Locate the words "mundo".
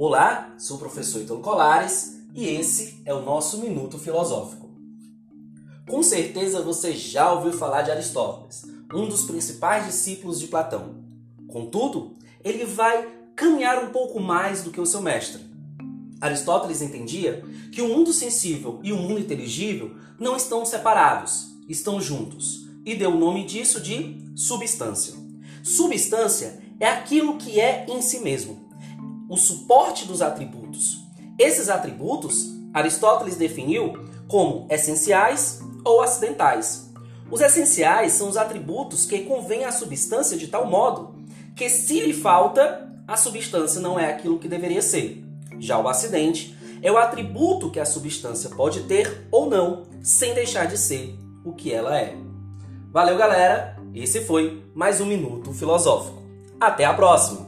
17.88-18.12, 18.96-19.18